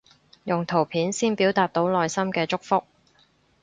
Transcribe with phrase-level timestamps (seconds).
[0.45, 2.85] 用圖片先表達到內心嘅祝福